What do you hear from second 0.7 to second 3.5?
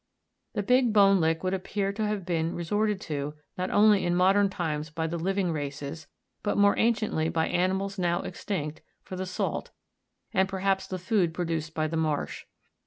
Bone Lick would appear to have been resorted to,